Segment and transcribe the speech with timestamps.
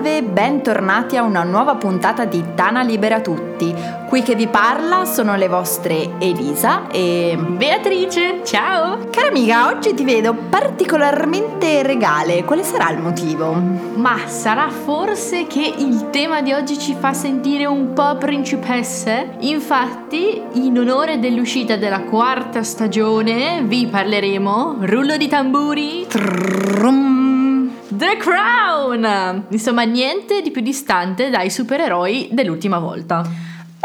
[0.00, 3.74] salve, bentornati a una nuova puntata di Tana Libera Tutti.
[4.08, 8.40] Qui che vi parla sono le vostre Elisa e Beatrice.
[8.42, 9.08] Ciao!
[9.10, 12.44] Cara amica, oggi ti vedo particolarmente regale.
[12.44, 13.52] Quale sarà il motivo?
[13.52, 19.34] Ma sarà forse che il tema di oggi ci fa sentire un po' principesse?
[19.40, 27.19] Infatti, in onore dell'uscita della quarta stagione, vi parleremo, rullo di tamburi, Trum.
[28.00, 29.44] The Crown!
[29.50, 33.22] Insomma, niente di più distante dai supereroi dell'ultima volta.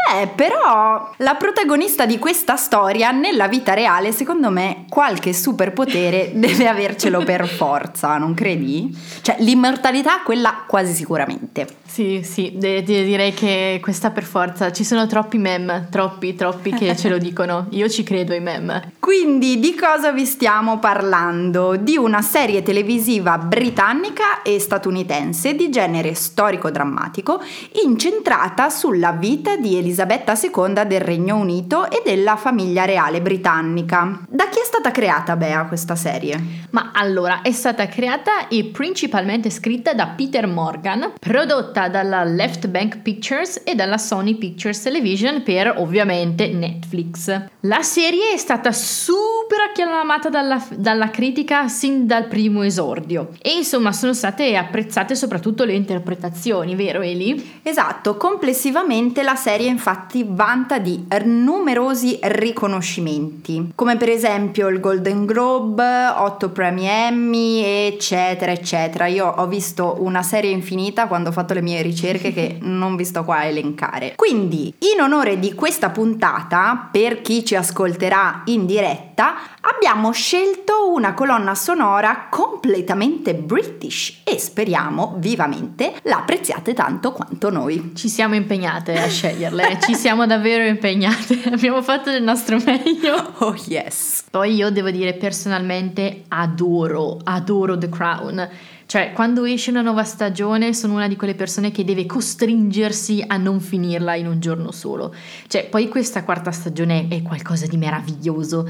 [0.08, 6.68] Beh, però la protagonista di questa storia nella vita reale, secondo me, qualche superpotere deve
[6.68, 8.96] avercelo per forza, non credi?
[9.22, 11.68] Cioè, l'immortalità quella quasi sicuramente.
[11.86, 14.72] Sì, sì, de- de- direi che questa per forza.
[14.72, 17.68] Ci sono troppi meme, troppi, troppi che ce lo dicono.
[17.72, 18.94] Io ci credo ai meme.
[19.00, 21.78] Quindi di cosa vi stiamo parlando?
[21.78, 27.42] Di una serie televisiva britannica e statunitense di genere storico-drammatico
[27.84, 34.20] incentrata sulla vita di Elisabetta II del Regno Unito e della famiglia reale britannica.
[34.28, 36.64] Da chi è stata creata Bea questa serie?
[36.72, 42.98] Ma allora, è stata creata e principalmente scritta da Peter Morgan, prodotta dalla Left Bank
[42.98, 47.44] Pictures e dalla Sony Pictures Television per ovviamente Netflix.
[47.62, 53.92] La serie è stata super acclamata dalla, dalla critica sin dal primo esordio e insomma
[53.92, 57.60] sono state apprezzate soprattutto le interpretazioni, vero Eli?
[57.64, 66.08] Esatto, complessivamente la serie infatti vanta di numerosi riconoscimenti, come per esempio il Golden Globe,
[66.08, 69.06] 8 premi Emmy, eccetera, eccetera.
[69.06, 73.06] Io ho visto una serie infinita quando ho fatto le mie ricerche che non vi
[73.06, 74.14] sto qua a elencare.
[74.16, 81.14] Quindi, in onore di questa puntata, per chi ci ascolterà in diretta, abbiamo scelto una
[81.14, 87.92] colonna sonora completamente british e speriamo vivamente la apprezziate tanto quanto noi.
[87.96, 93.34] Ci siamo impegnate a sceglierle, ci siamo davvero impegnate, abbiamo fatto del nostro meglio.
[93.38, 94.26] Oh yes!
[94.30, 98.50] Poi io devo dire personalmente adoro, adoro The Crown.
[98.88, 103.36] Cioè, quando esce una nuova stagione sono una di quelle persone che deve costringersi a
[103.38, 105.14] non finirla in un giorno solo.
[105.48, 108.68] Cioè, poi questa quarta stagione è qualcosa di meraviglioso.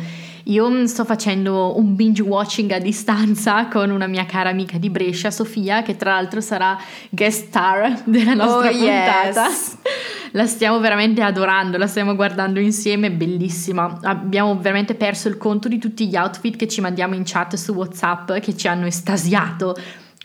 [0.47, 5.31] Io sto facendo un binge watching a distanza con una mia cara amica di Brescia,
[5.31, 6.77] Sofia, che tra l'altro sarà
[7.09, 9.47] guest star della nostra Oh, puntata.
[9.47, 9.77] yes.
[10.33, 13.99] La stiamo veramente adorando, la stiamo guardando insieme, bellissima.
[14.03, 17.73] Abbiamo veramente perso il conto di tutti gli outfit che ci mandiamo in chat su
[17.73, 19.75] WhatsApp che ci hanno estasiato.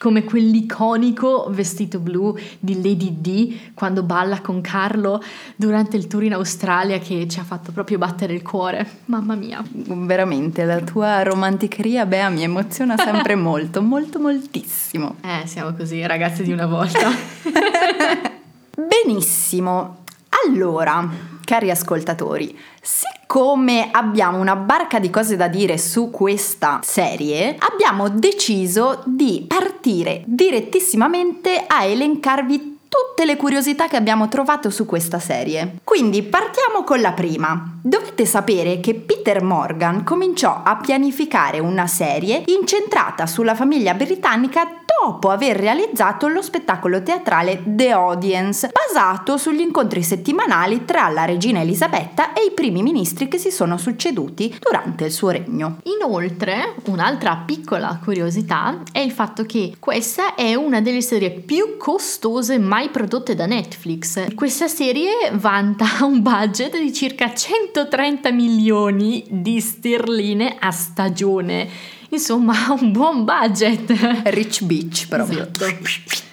[0.00, 5.22] Come quell'iconico vestito blu di Lady D quando balla con Carlo
[5.54, 9.02] durante il tour in Australia che ci ha fatto proprio battere il cuore.
[9.04, 9.62] Mamma mia.
[9.70, 15.16] Veramente, la tua romanticheria, Bea, mi emoziona sempre molto, molto, moltissimo.
[15.20, 17.10] Eh, siamo così, ragazzi di una volta.
[19.04, 19.98] Benissimo.
[20.46, 21.06] Allora,
[21.50, 29.02] cari ascoltatori, siccome abbiamo una barca di cose da dire su questa serie, abbiamo deciso
[29.04, 35.78] di partire direttissimamente a elencarvi tutte le curiosità che abbiamo trovato su questa serie.
[35.82, 37.79] Quindi partiamo con la prima.
[37.82, 45.30] Dovete sapere che Peter Morgan cominciò a pianificare una serie incentrata sulla famiglia britannica dopo
[45.30, 52.34] aver realizzato lo spettacolo teatrale The Audience, basato sugli incontri settimanali tra la regina Elisabetta
[52.34, 55.78] e i primi ministri che si sono succeduti durante il suo regno.
[55.84, 62.58] Inoltre, un'altra piccola curiosità è il fatto che questa è una delle serie più costose
[62.58, 64.34] mai prodotte da Netflix.
[64.34, 67.32] Questa serie vanta un budget di circa
[67.72, 71.68] 130 milioni di sterline a stagione.
[72.10, 73.92] Insomma, un buon budget.
[74.24, 75.42] Rich Beach proprio.
[75.42, 75.66] Esatto.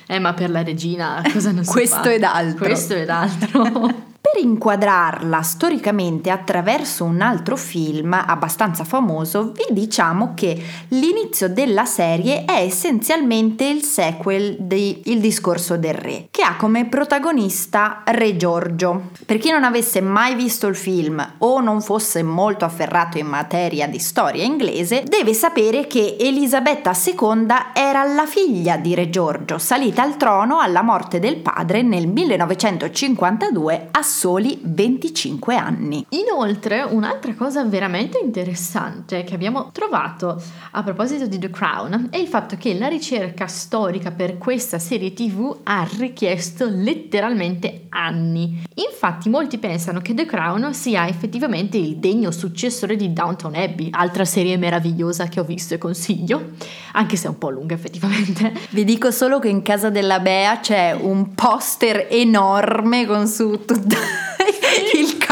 [0.08, 2.14] Eh, ma per la regina cosa non si Questo fa?
[2.14, 2.66] ed altro.
[2.66, 4.06] Questo ed altro.
[4.34, 12.44] Per inquadrarla storicamente attraverso un altro film abbastanza famoso, vi diciamo che l'inizio della serie
[12.44, 19.12] è essenzialmente il sequel di Il discorso del re, che ha come protagonista Re Giorgio.
[19.26, 23.88] Per chi non avesse mai visto il film o non fosse molto afferrato in materia
[23.88, 30.02] di storia inglese, deve sapere che Elisabetta II era la figlia di Re Giorgio, salita
[30.02, 36.06] al trono alla morte del padre nel 1952 a soli soli 25 anni.
[36.10, 40.42] Inoltre, un'altra cosa veramente interessante che abbiamo trovato
[40.72, 45.14] a proposito di The Crown è il fatto che la ricerca storica per questa serie
[45.14, 48.64] TV ha richiesto letteralmente anni.
[48.76, 54.26] Infatti, molti pensano che The Crown sia effettivamente il degno successore di Downton Abbey, altra
[54.26, 56.52] serie meravigliosa che ho visto e consiglio,
[56.94, 58.54] anche se è un po' lunga effettivamente.
[58.72, 64.07] Vi dico solo che in casa della Bea c'è un poster enorme con su tutto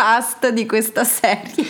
[0.06, 1.66] cast di questa serie.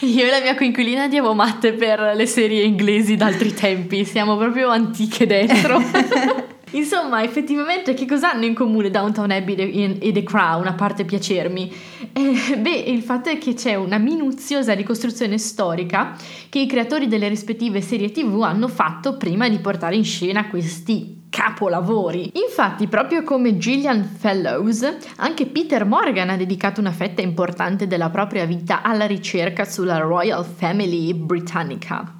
[0.00, 4.70] Io e la mia coinquilina andiamo matte per le serie inglesi d'altri tempi, siamo proprio
[4.70, 5.82] antiche dentro.
[6.76, 11.72] Insomma, effettivamente, che cosa hanno in comune Downtown Abbey e The Crown, a parte piacermi?
[12.12, 16.14] Eh, beh, il fatto è che c'è una minuziosa ricostruzione storica
[16.50, 21.24] che i creatori delle rispettive serie TV hanno fatto prima di portare in scena questi
[21.30, 22.32] capolavori.
[22.34, 28.44] Infatti, proprio come Gillian Fellows, anche Peter Morgan ha dedicato una fetta importante della propria
[28.44, 32.14] vita alla ricerca sulla Royal Family britannica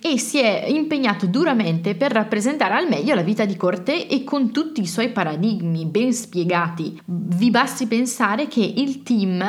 [0.00, 4.50] e si è impegnato duramente per rappresentare al meglio la vita di corte e con
[4.50, 7.00] tutti i suoi paradigmi ben spiegati.
[7.04, 9.42] Vi basti pensare che il team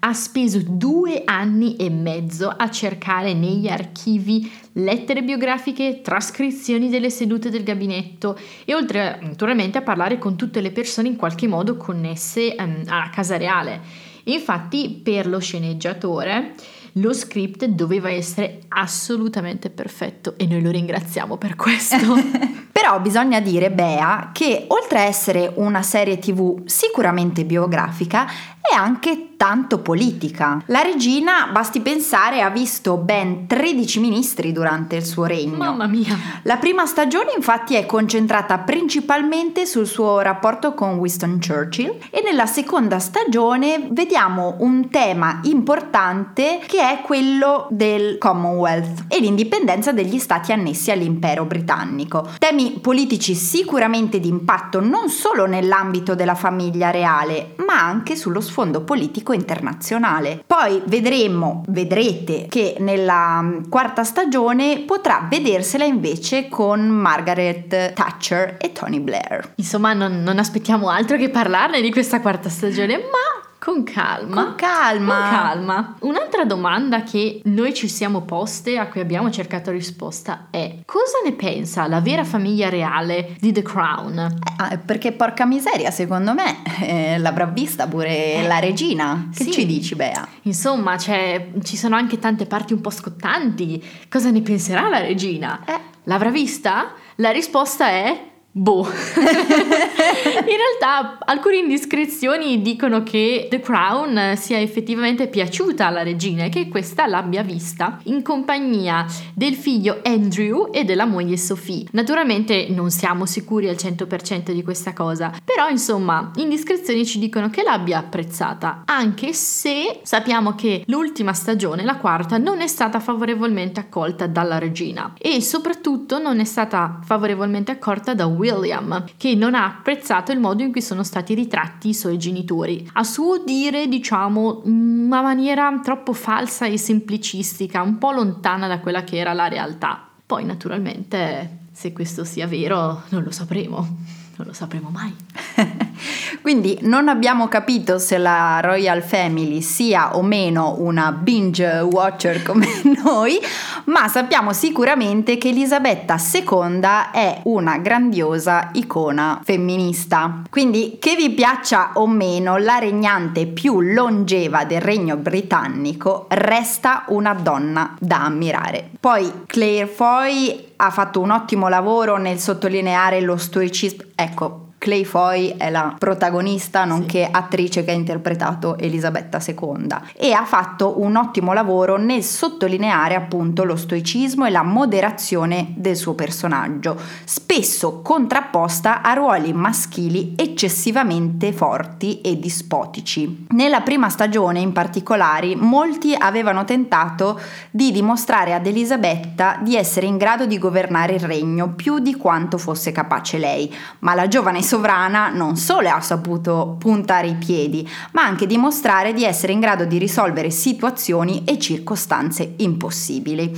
[0.00, 7.50] ha speso due anni e mezzo a cercare negli archivi lettere biografiche, trascrizioni delle sedute
[7.50, 12.54] del gabinetto e oltre naturalmente a parlare con tutte le persone in qualche modo connesse
[12.58, 13.80] um, alla casa reale.
[14.24, 16.54] Infatti per lo sceneggiatore
[17.00, 21.96] lo script doveva essere assolutamente perfetto e noi lo ringraziamo per questo.
[22.80, 28.30] Però bisogna dire, Bea, che oltre a essere una serie tv sicuramente biografica,
[28.70, 30.62] è anche tanto politica.
[30.66, 35.56] La regina, basti pensare, ha visto ben 13 ministri durante il suo regno.
[35.56, 36.18] Mamma mia!
[36.42, 42.46] La prima stagione infatti è concentrata principalmente sul suo rapporto con Winston Churchill e nella
[42.46, 50.52] seconda stagione vediamo un tema importante che è quello del Commonwealth e l'indipendenza degli stati
[50.52, 52.28] annessi all'impero britannico.
[52.38, 58.82] Temi politici sicuramente di impatto non solo nell'ambito della famiglia reale, ma anche sullo sfondo
[58.82, 60.42] politico internazionale.
[60.46, 68.72] Poi vedremo, vedrete che nella mm, quarta stagione potrà vedersela invece con Margaret Thatcher e
[68.72, 69.52] Tony Blair.
[69.56, 74.44] Insomma, non, non aspettiamo altro che parlarne di questa quarta stagione, ma con calma.
[74.44, 75.14] Con calma.
[75.14, 75.96] Con calma.
[76.00, 81.32] Un'altra domanda che noi ci siamo poste, a cui abbiamo cercato risposta, è cosa ne
[81.32, 84.38] pensa la vera famiglia reale di The Crown?
[84.70, 89.28] Eh, perché porca miseria, secondo me eh, l'avrà vista pure eh, la regina.
[89.34, 89.50] Che sì.
[89.50, 90.26] ci dici, Bea?
[90.42, 93.84] Insomma, ci sono anche tante parti un po' scottanti.
[94.08, 95.62] Cosa ne penserà la regina?
[95.66, 95.96] Eh.
[96.04, 96.94] L'avrà vista?
[97.16, 98.27] La risposta è
[98.58, 98.84] Boh.
[99.14, 106.66] in realtà alcune indiscrezioni dicono che The Crown sia effettivamente piaciuta alla regina e che
[106.66, 111.86] questa l'abbia vista in compagnia del figlio Andrew e della moglie Sophie.
[111.92, 117.62] Naturalmente non siamo sicuri al 100% di questa cosa, però insomma indiscrezioni ci dicono che
[117.62, 124.26] l'abbia apprezzata, anche se sappiamo che l'ultima stagione, la quarta, non è stata favorevolmente accolta
[124.26, 129.66] dalla regina e soprattutto non è stata favorevolmente accolta da Will William, che non ha
[129.66, 132.88] apprezzato il modo in cui sono stati ritratti i suoi genitori.
[132.94, 139.04] A suo dire, diciamo, una maniera troppo falsa e semplicistica, un po' lontana da quella
[139.04, 140.08] che era la realtà.
[140.24, 145.14] Poi, naturalmente, se questo sia vero, non lo sapremo non lo sapremo mai.
[146.40, 152.66] Quindi non abbiamo capito se la Royal Family sia o meno una binge watcher come
[153.02, 153.38] noi,
[153.86, 156.80] ma sappiamo sicuramente che Elisabetta II
[157.12, 160.42] è una grandiosa icona femminista.
[160.48, 167.34] Quindi che vi piaccia o meno, la regnante più longeva del regno britannico resta una
[167.34, 168.90] donna da ammirare.
[169.00, 174.04] Poi Claire Foy ha fatto un ottimo lavoro nel sottolineare lo stoicismo.
[174.14, 177.30] Ecco, Clay Foy è la protagonista nonché sì.
[177.32, 183.64] attrice che ha interpretato Elisabetta II e ha fatto un ottimo lavoro nel sottolineare appunto
[183.64, 192.20] lo stoicismo e la moderazione del suo personaggio, spesso contrapposta a ruoli maschili eccessivamente forti
[192.20, 193.46] e dispotici.
[193.50, 200.18] Nella prima stagione in particolare molti avevano tentato di dimostrare ad Elisabetta di essere in
[200.18, 205.30] grado di governare il regno più di quanto fosse capace lei, ma la giovane sovrana
[205.30, 209.96] non solo ha saputo puntare i piedi, ma anche dimostrare di essere in grado di
[209.96, 213.50] risolvere situazioni e circostanze impossibili.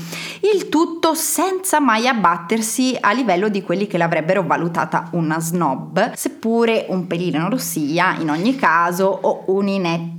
[0.55, 6.87] Il tutto senza mai abbattersi a livello di quelli che l'avrebbero valutata una snob, seppure
[6.91, 10.19] un pelino non lo sia in ogni caso o un'inetta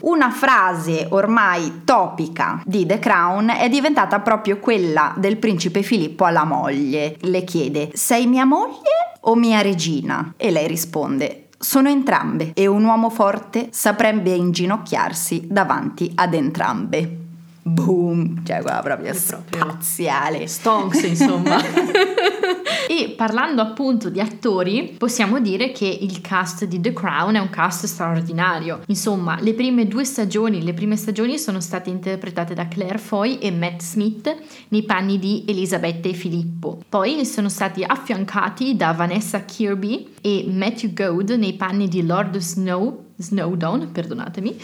[0.00, 6.44] una frase ormai topica di The Crown è diventata proprio quella del principe Filippo alla
[6.44, 7.16] moglie.
[7.20, 10.34] Le chiede: Sei mia moglie o mia regina?
[10.36, 17.19] E lei risponde: sono entrambe e un uomo forte saprebbe inginocchiarsi davanti ad entrambe.
[17.62, 18.44] Boom!
[18.44, 20.46] Cioè, quella proprio, proprio spaziale.
[20.46, 21.60] Stonks, insomma.
[22.88, 27.50] e parlando appunto di attori, possiamo dire che il cast di The Crown è un
[27.50, 28.80] cast straordinario.
[28.86, 33.50] Insomma, le prime due stagioni, le prime stagioni sono state interpretate da Claire Foy e
[33.50, 34.34] Matt Smith
[34.68, 36.80] nei panni di Elisabetta e Filippo.
[36.88, 43.08] Poi sono stati affiancati da Vanessa Kirby e Matthew Goad nei panni di Lord Snow
[43.20, 44.56] Snowdon, perdonatemi,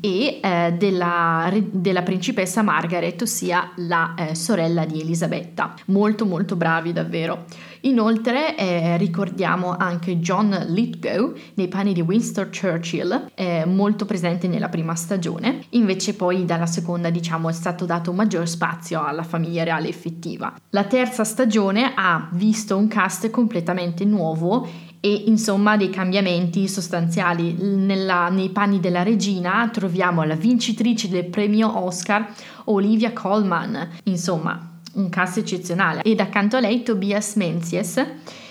[0.00, 5.74] e eh, della, della, principessa Margaret, ossia la eh, sorella di Elisabetta.
[5.86, 7.44] Molto molto bravi davvero.
[7.84, 14.70] Inoltre eh, ricordiamo anche John Lithgow nei panni di Winston Churchill, eh, molto presente nella
[14.70, 19.88] prima stagione, invece poi dalla seconda diciamo è stato dato maggior spazio alla famiglia reale
[19.88, 20.54] effettiva.
[20.70, 24.66] La terza stagione ha visto un cast completamente nuovo
[25.04, 27.54] e insomma dei cambiamenti sostanziali.
[27.58, 32.32] Nella, nei panni della regina troviamo la vincitrice del premio Oscar
[32.64, 38.02] Olivia Colman, insomma un cast eccezionale, ed accanto a lei Tobias Menzies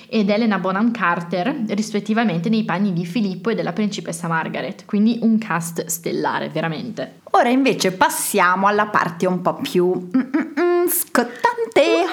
[0.07, 5.39] ed Elena Bonham Carter, rispettivamente nei panni di Filippo e della principessa Margaret, quindi un
[5.39, 7.22] cast stellare veramente.
[7.31, 12.03] Ora invece passiamo alla parte un po' più mm, mm, mm, scottante,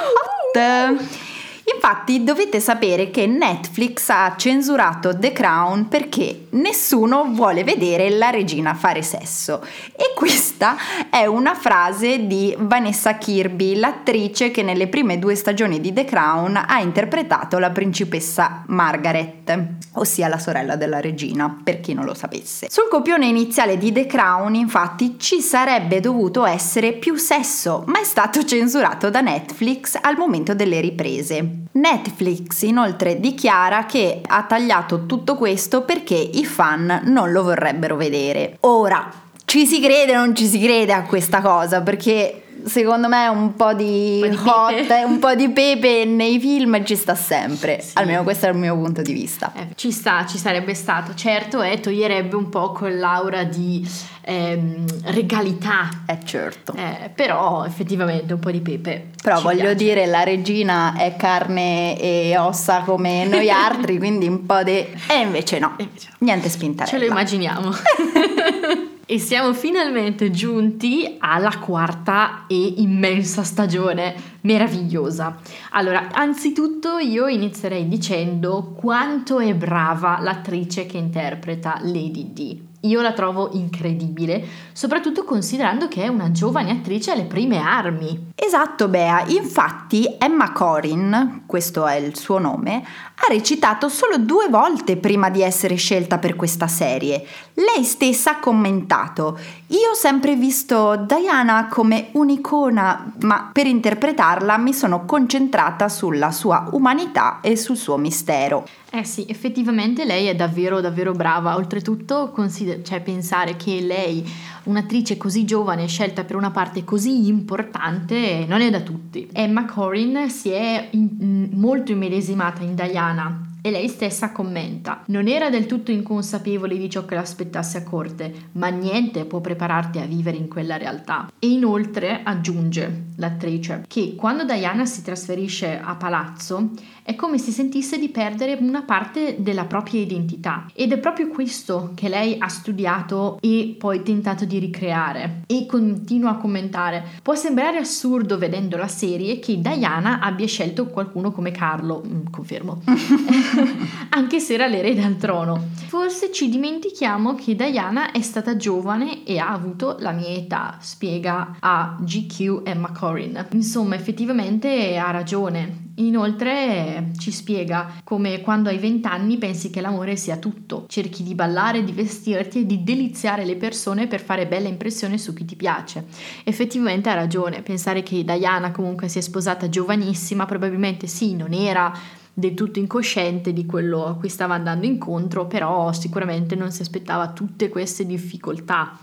[0.55, 1.29] hot.
[1.75, 8.75] Infatti dovete sapere che Netflix ha censurato The Crown perché nessuno vuole vedere la regina
[8.75, 9.63] fare sesso.
[9.97, 10.77] E questa
[11.11, 16.63] è una frase di Vanessa Kirby, l'attrice che nelle prime due stagioni di The Crown
[16.67, 19.59] ha interpretato la principessa Margaret,
[19.95, 22.69] ossia la sorella della regina, per chi non lo sapesse.
[22.71, 28.05] Sul copione iniziale di The Crown, infatti, ci sarebbe dovuto essere più sesso, ma è
[28.05, 31.60] stato censurato da Netflix al momento delle riprese.
[31.73, 38.57] Netflix inoltre dichiara che ha tagliato tutto questo perché i fan non lo vorrebbero vedere.
[38.61, 43.27] Ora, ci si crede o non ci si crede a questa cosa perché secondo me
[43.27, 47.17] un po' di, un po di hot, un po' di pepe nei film ci sta
[47.17, 47.81] sempre.
[47.81, 47.95] Sì.
[47.95, 49.53] Almeno questo è il mio punto di vista.
[49.57, 51.17] Eh, ci sta, ci sarebbe stato.
[51.17, 53.85] Certo, eh, toglierebbe un po' quell'aura di
[54.21, 55.89] ehm, regalità.
[56.07, 56.73] Eh certo.
[56.77, 59.09] Eh, però effettivamente un po' di pepe.
[59.21, 59.75] Però voglio piace.
[59.75, 64.77] dire, la regina è carne e ossa come noi altri, quindi un po' di...
[64.77, 66.17] E invece no, invece no.
[66.21, 66.97] niente spintarella.
[66.97, 67.71] Ce lo immaginiamo.
[69.13, 75.37] E siamo finalmente giunti alla quarta e immensa stagione, meravigliosa.
[75.71, 82.69] Allora, anzitutto io inizierei dicendo quanto è brava l'attrice che interpreta Lady D.
[82.85, 88.33] Io la trovo incredibile, soprattutto considerando che è una giovane attrice alle prime armi.
[88.35, 89.25] Esatto, Bea.
[89.27, 95.43] Infatti Emma Corin, questo è il suo nome, ha recitato solo due volte prima di
[95.43, 97.23] essere scelta per questa serie.
[97.61, 99.39] Lei stessa ha commentato:
[99.69, 106.69] Io ho sempre visto Diana come un'icona, ma per interpretarla mi sono concentrata sulla sua
[106.73, 108.67] umanità e sul suo mistero.
[108.91, 114.27] Eh sì, effettivamente lei è davvero davvero brava, oltretutto consider- cioè, pensare che lei,
[114.65, 119.29] un'attrice così giovane, scelta per una parte così importante, non è da tutti.
[119.33, 125.51] Emma Corrin si è in- molto immedesimata in Diana e lei stessa commenta: Non era
[125.51, 130.37] del tutto inconsapevole di ciò che l'aspettasse a corte, ma niente può prepararti a vivere
[130.37, 131.31] in quella realtà.
[131.39, 136.71] E inoltre aggiunge l'attrice che quando Diana si trasferisce a palazzo
[137.11, 141.91] è come se sentisse di perdere una parte della propria identità ed è proprio questo
[141.97, 147.05] che lei ha studiato e poi tentato di ricreare e continua a commentare.
[147.21, 152.81] Può sembrare assurdo vedendo la serie che Diana abbia scelto qualcuno come Carlo, mm, confermo.
[154.11, 155.67] anche se era l'erede al trono.
[155.89, 161.57] Forse ci dimentichiamo che Diana è stata giovane e ha avuto la mia età, spiega
[161.59, 163.47] a GQ Emma Corrin.
[163.51, 165.89] Insomma, effettivamente ha ragione.
[165.97, 171.35] Inoltre ci spiega come quando hai 20 anni pensi che l'amore sia tutto, cerchi di
[171.35, 175.57] ballare, di vestirti e di deliziare le persone per fare bella impressione su chi ti
[175.57, 176.07] piace.
[176.45, 181.93] Effettivamente ha ragione, pensare che Diana comunque si è sposata giovanissima, probabilmente sì, non era
[182.33, 187.33] del tutto incosciente di quello a cui stava andando incontro, però sicuramente non si aspettava
[187.33, 188.99] tutte queste difficoltà.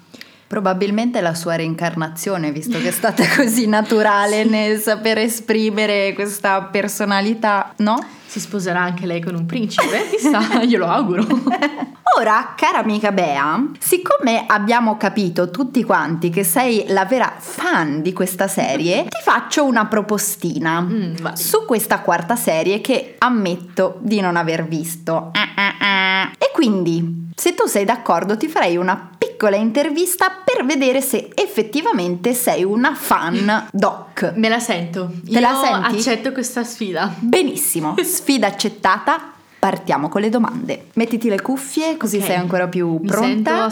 [0.48, 4.50] Probabilmente la sua reincarnazione, visto che è stata così naturale sì.
[4.50, 8.00] nel saper esprimere questa personalità, no?
[8.28, 11.26] Si sposerà anche lei con un principe, chissà, glielo auguro.
[12.18, 18.12] Ora, cara amica Bea, siccome abbiamo capito tutti quanti che sei la vera fan di
[18.12, 24.36] questa serie, ti faccio una propostina mm, su questa quarta serie che ammetto di non
[24.36, 25.32] aver visto.
[25.34, 32.34] E quindi, se tu sei d'accordo, ti farei una piccola intervista per vedere se effettivamente
[32.34, 34.34] sei una fan doc.
[34.36, 35.12] Me la sento.
[35.24, 35.96] Te Io la senti?
[35.98, 37.14] accetto questa sfida.
[37.20, 39.34] Benissimo, sfida accettata.
[39.60, 40.88] Partiamo con le domande.
[40.94, 42.28] Mettiti le cuffie così okay.
[42.28, 43.28] sei ancora più pronta.
[43.28, 43.70] Mi sento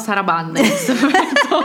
[0.60, 1.64] questo momento.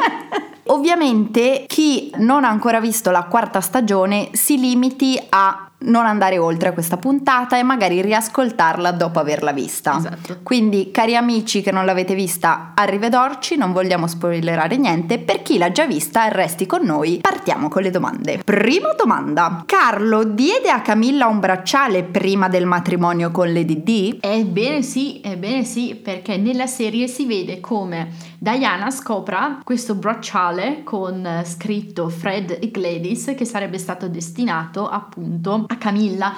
[0.65, 6.69] Ovviamente chi non ha ancora visto la quarta stagione si limiti a non andare oltre
[6.69, 9.97] a questa puntata e magari riascoltarla dopo averla vista.
[9.97, 10.39] Esatto.
[10.43, 15.19] Quindi, cari amici che non l'avete vista, arrivederci, non vogliamo spoilerare niente.
[15.19, 17.19] Per chi l'ha già vista, resti con noi.
[17.21, 18.43] Partiamo con le domande.
[18.45, 24.19] Prima domanda: Carlo diede a Camilla un bracciale prima del matrimonio con Lady D?
[24.21, 28.09] Ebbene sì, ebbene sì, perché nella serie si vede come
[28.43, 35.67] Diana scopra questo bracciale con eh, scritto Fred e Gladys che sarebbe stato destinato appunto
[35.69, 36.33] a Camilla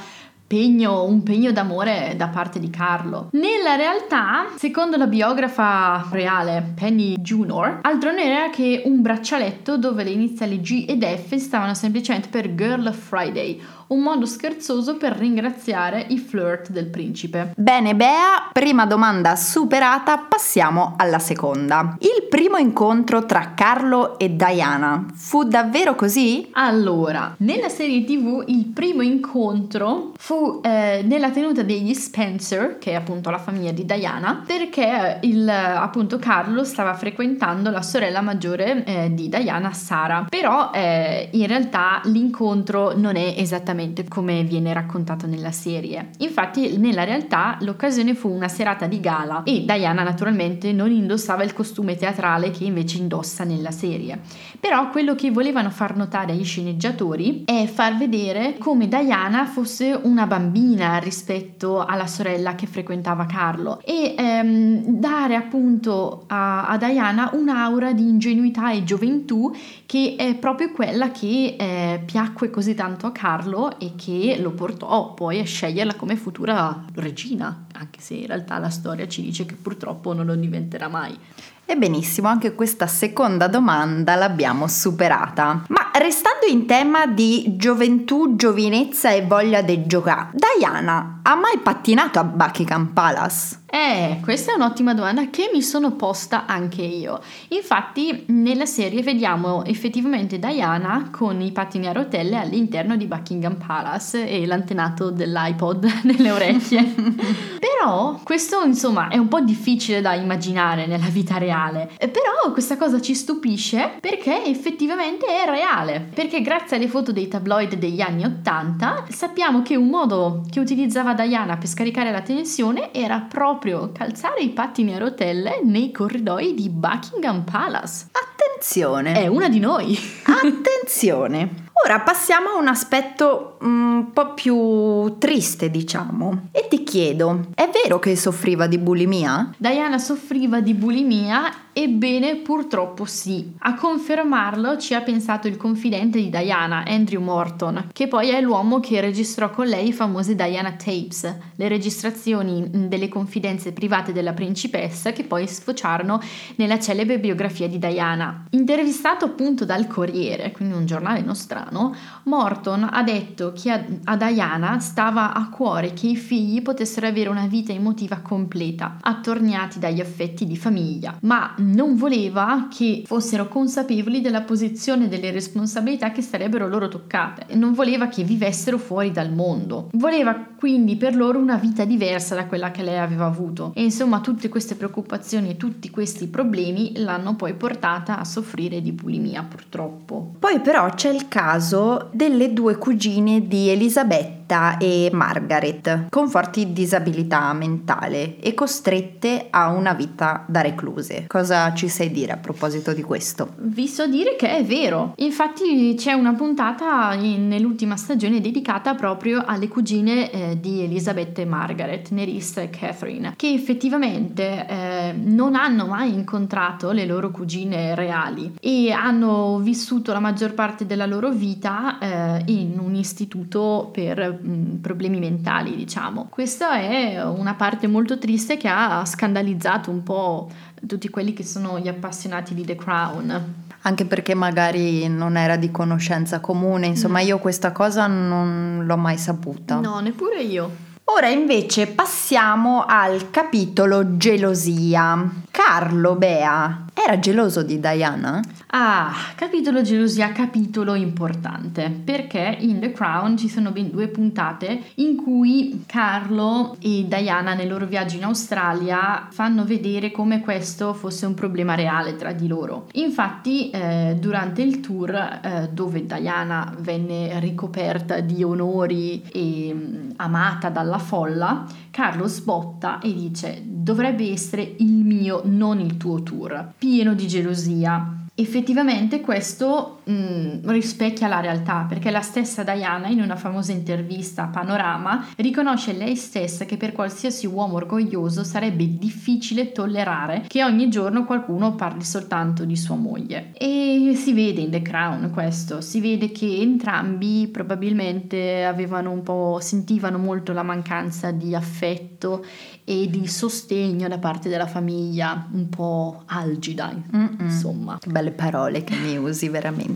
[0.44, 3.28] pegno, un pegno d'amore da parte di Carlo.
[3.32, 10.02] Nella realtà, secondo la biografa reale Penny Junor, altro non era che un braccialetto dove
[10.02, 13.59] le iniziali G ed F stavano semplicemente per Girl Friday,
[13.92, 17.52] un modo scherzoso per ringraziare i flirt del principe.
[17.56, 21.96] Bene Bea, prima domanda superata, passiamo alla seconda.
[22.00, 26.49] Il primo incontro tra Carlo e Diana fu davvero così?
[26.52, 32.94] Allora, nella serie tv il primo incontro fu eh, nella tenuta degli Spencer, che è
[32.94, 39.12] appunto la famiglia di Diana, perché il, appunto Carlo stava frequentando la sorella maggiore eh,
[39.12, 40.26] di Diana, Sara.
[40.28, 46.10] Però eh, in realtà l'incontro non è esattamente esattamente come viene raccontato nella serie.
[46.18, 51.52] Infatti, nella realtà l'occasione fu una serata di gala e Diana naturalmente non indossava il
[51.52, 54.21] costume teatrale che invece indossa nella serie.
[54.60, 60.26] Però quello che volevano far notare agli sceneggiatori è far vedere come Diana fosse una
[60.26, 67.92] bambina rispetto alla sorella che frequentava Carlo e ehm, dare appunto a, a, Diana un'aura
[67.92, 69.52] di ingenuità e gioventù
[69.86, 75.15] che è proprio quella che eh, piacque così tanto a Carlo e che lo portò
[75.15, 79.54] poi a sceglierla come futura regina, anche se in realtà la storia ci dice che
[79.54, 81.19] purtroppo non lo diventerà mai.
[81.65, 85.65] E benissimo, anche questa seconda domanda l'abbiamo superata.
[85.69, 92.19] Ma restando in tema di gioventù, giovinezza e voglia di giocare, Diana ha mai pattinato
[92.19, 93.61] a Buckingham Palace?
[93.75, 97.23] Eh, questa è un'ottima domanda che mi sono posta anche io.
[97.49, 104.28] Infatti, nella serie vediamo effettivamente Diana con i pattini a rotelle all'interno di Buckingham Palace
[104.28, 106.82] e l'antenato dell'iPod nelle orecchie.
[107.58, 111.89] Però questo, insomma, è un po' difficile da immaginare nella vita reale.
[111.97, 116.09] Però questa cosa ci stupisce perché effettivamente è reale.
[116.13, 121.15] Perché grazie alle foto dei tabloid degli anni 80 sappiamo che un modo che utilizzava
[121.15, 126.55] Diana per scaricare la tensione era proprio proprio calzare i pattini a rotelle nei corridoi
[126.55, 128.07] di Buckingham Palace.
[128.11, 129.13] Attenzione!
[129.13, 129.97] È una di noi!
[130.25, 131.71] Attenzione!
[131.85, 136.49] Ora passiamo a un aspetto mm, un po' più triste, diciamo.
[136.52, 139.52] E ti chiedo, è vero che soffriva di bulimia?
[139.57, 143.54] Diana soffriva di bulimia Ebbene, purtroppo sì.
[143.61, 148.78] A confermarlo ci ha pensato il confidente di Diana, Andrew Morton, che poi è l'uomo
[148.78, 155.13] che registrò con lei i famosi Diana Tapes, le registrazioni delle confidenze private della principessa
[155.13, 156.21] che poi sfociarono
[156.56, 158.45] nella celebre biografia di Diana.
[158.50, 164.78] Intervistato appunto dal Corriere, quindi un giornale nostrano, Morton ha detto che a, a Diana
[164.78, 170.47] stava a cuore che i figli potessero avere una vita emotiva completa, attorniati dagli affetti
[170.47, 176.88] di famiglia, ma non voleva che fossero consapevoli della posizione delle responsabilità che sarebbero loro
[176.88, 177.54] toccate.
[177.54, 179.88] Non voleva che vivessero fuori dal mondo.
[179.92, 183.72] Voleva quindi per loro una vita diversa da quella che lei aveva avuto.
[183.75, 188.92] E insomma tutte queste preoccupazioni e tutti questi problemi l'hanno poi portata a soffrire di
[188.92, 190.34] bulimia purtroppo.
[190.38, 197.52] Poi però c'è il caso delle due cugine di Elisabetta e Margaret con forti disabilità
[197.52, 201.25] mentale e costrette a una vita da recluse.
[201.26, 203.54] Cosa ci sai dire a proposito di questo?
[203.56, 205.15] Vi so dire che è vero.
[205.19, 211.45] Infatti c'è una puntata in, nell'ultima stagione dedicata proprio alle cugine eh, di Elisabetta e
[211.45, 218.54] Margaret, Nerissa e Catherine, che effettivamente eh, non hanno mai incontrato le loro cugine reali
[218.60, 224.50] e hanno vissuto la maggior parte della loro vita eh, in un istituto per mh,
[224.50, 226.28] mm, problemi mentali, diciamo.
[226.30, 230.49] Questa è una parte molto triste che ha scandalizzato un po'
[230.86, 235.71] tutti quelli che sono gli appassionati di The Crown anche perché magari non era di
[235.71, 237.26] conoscenza comune, insomma mm.
[237.26, 239.80] io questa cosa non l'ho mai saputa.
[239.80, 240.90] No, neppure io.
[241.04, 245.30] Ora invece passiamo al capitolo gelosia.
[245.50, 248.41] Carlo Bea era geloso di Diana?
[248.69, 255.17] Ah, capitolo gelosia, capitolo importante, perché in The Crown ci sono ben due puntate in
[255.17, 261.35] cui Carlo e Diana nel loro viaggio in Australia fanno vedere come questo fosse un
[261.35, 262.87] problema reale tra di loro.
[262.93, 270.11] Infatti, eh, durante il tour eh, dove Diana venne ricoperta di onori e mh, mm,
[270.17, 276.73] amata dalla folla, Carlo sbotta e dice dovrebbe essere il mio, non il tuo tour,
[276.78, 278.25] pieno di gelosia.
[278.35, 284.45] Effettivamente questo mh, mm, rispecchia la realtà perché la stessa Diana in una famosa intervista
[284.45, 290.88] a Panorama riconosce lei stessa che per qualsiasi uomo orgoglioso sarebbe difficile tollerare che ogni
[290.88, 293.52] giorno qualcuno parli soltanto di sua moglie.
[293.54, 299.58] E si vede in The Crown questo, si vede che entrambi probabilmente avevano un po'
[299.60, 302.45] sentivano molto la mancanza di affetto
[302.84, 307.36] e di sostegno da parte della famiglia, un po' algida, Mm-mm.
[307.41, 307.99] insomma.
[308.04, 309.92] Belle parole che mi usi veramente.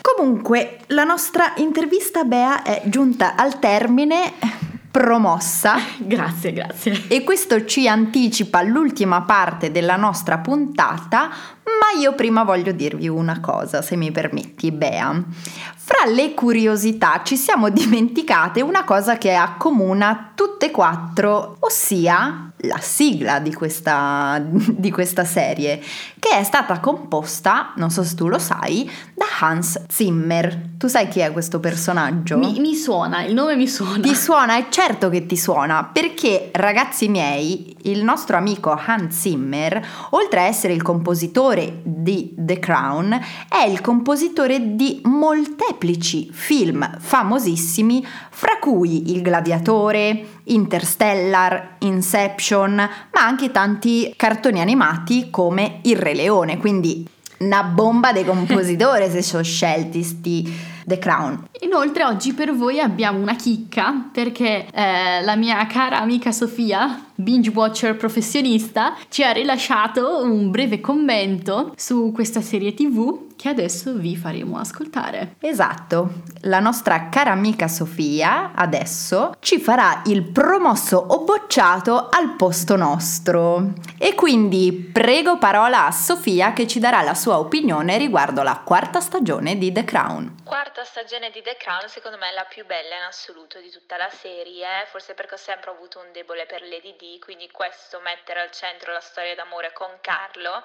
[0.00, 4.32] Comunque, la nostra intervista a Bea è giunta al termine
[4.90, 5.76] promossa.
[5.98, 7.04] grazie, grazie.
[7.08, 11.30] E questo ci anticipa l'ultima parte della nostra puntata,
[11.82, 15.20] ma io prima voglio dirvi una cosa, se mi permetti, Bea.
[15.74, 22.78] Fra le curiosità ci siamo dimenticate una cosa che accomuna tutte e quattro, ossia la
[22.78, 25.82] sigla di questa, di questa serie,
[26.20, 30.70] che è stata composta, non so se tu lo sai, da Hans Zimmer.
[30.78, 32.38] Tu sai chi è questo personaggio?
[32.38, 34.00] Mi, mi suona, il nome mi suona.
[34.00, 34.56] Ti suona?
[34.56, 36.11] È certo che ti suona, perché
[36.52, 43.18] ragazzi miei, il nostro amico Hans Zimmer, oltre a essere il compositore di The Crown,
[43.48, 53.50] è il compositore di molteplici film famosissimi, fra cui Il Gladiatore, Interstellar, Inception, ma anche
[53.50, 57.06] tanti cartoni animati come Il Re Leone, quindi
[57.42, 61.48] una bomba dei compositori se sono scelti sti The Crown.
[61.60, 67.50] Inoltre oggi per voi abbiamo una chicca perché eh, la mia cara amica Sofia, binge
[67.50, 74.16] watcher professionista, ci ha rilasciato un breve commento su questa serie tv che adesso vi
[74.16, 75.34] faremo ascoltare.
[75.40, 82.76] Esatto, la nostra cara amica Sofia adesso ci farà il promosso o bocciato al posto
[82.76, 83.72] nostro.
[83.98, 89.00] E quindi prego parola a Sofia che ci darà la sua opinione riguardo la quarta
[89.00, 90.36] stagione di The Crown.
[90.44, 93.96] Quarta stagione di The Crown secondo me è la più bella in assoluto di tutta
[93.96, 98.40] la serie, forse perché ho sempre avuto un debole per Lady D, quindi questo mettere
[98.40, 100.62] al centro la storia d'amore con Carlo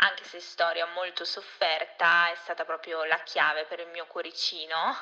[0.00, 4.96] anche se storia molto sofferta, è stata proprio la chiave per il mio cuoricino.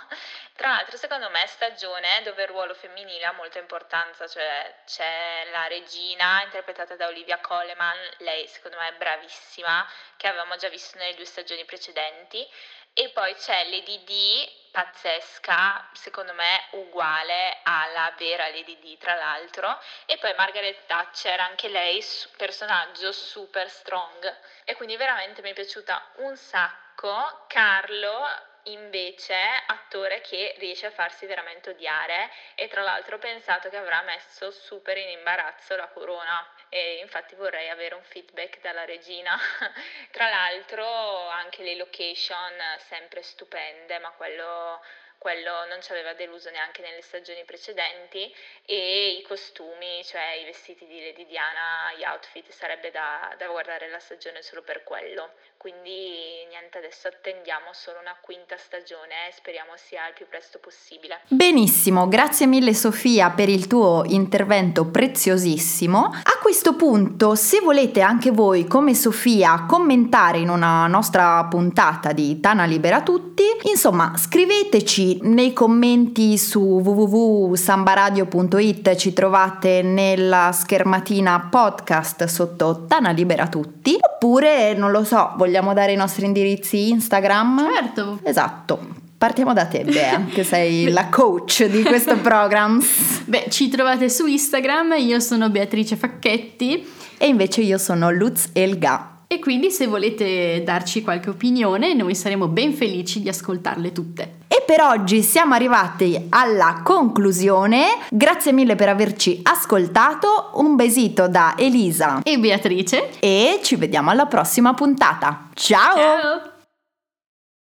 [0.55, 5.67] Tra l'altro, secondo me, stagione dove il ruolo femminile ha molta importanza, cioè c'è la
[5.67, 11.15] regina interpretata da Olivia Coleman, lei secondo me è bravissima, che avevamo già visto nelle
[11.15, 12.47] due stagioni precedenti,
[12.95, 19.81] e poi c'è Lady D, pazzesca, secondo me uguale alla vera Lady D tra l'altro,
[20.05, 22.05] e poi Margaret Thatcher, anche lei
[22.37, 24.37] personaggio super strong.
[24.65, 27.45] E quindi veramente mi è piaciuta un sacco.
[27.47, 28.27] Carlo
[28.65, 29.35] invece
[29.67, 32.31] attore che riesce a farsi veramente odiare.
[32.55, 37.35] E tra l'altro ho pensato che avrà messo super in imbarazzo la corona e infatti
[37.35, 39.39] vorrei avere un feedback dalla regina.
[40.11, 44.81] Tra l'altro anche le location sempre stupende, ma quello
[45.19, 48.33] quello non ci aveva deluso neanche nelle stagioni precedenti
[48.65, 53.89] e i costumi, cioè i vestiti di Lady Diana, gli outfit, sarebbe da, da guardare
[53.89, 55.33] la stagione solo per quello.
[55.59, 61.21] Quindi niente, adesso attendiamo solo una quinta stagione e speriamo sia il più presto possibile.
[61.29, 66.05] Benissimo, grazie mille Sofia per il tuo intervento preziosissimo.
[66.05, 72.39] A questo punto, se volete anche voi, come Sofia, commentare in una nostra puntata di
[72.39, 82.85] Tana Libera Tutti, insomma, scriveteci nei commenti su www.sambaradio.it, ci trovate nella schermatina podcast sotto
[82.87, 87.73] Tana Libera Tutti, oppure, non lo so, vogliamo dare i nostri indirizzi Instagram?
[87.73, 88.19] Certo.
[88.25, 92.85] Esatto Partiamo da te, Bea, che sei la coach di questo program.
[93.25, 96.87] Beh, ci trovate su Instagram, io sono Beatrice Facchetti.
[97.17, 99.16] E invece io sono Luz Elga.
[99.29, 104.35] E quindi se volete darci qualche opinione, noi saremo ben felici di ascoltarle tutte.
[104.47, 107.87] E per oggi siamo arrivati alla conclusione.
[108.11, 110.53] Grazie mille per averci ascoltato.
[110.55, 113.19] Un besito da Elisa e Beatrice.
[113.19, 115.49] E ci vediamo alla prossima puntata.
[115.55, 115.95] Ciao!
[115.97, 116.56] Ciao!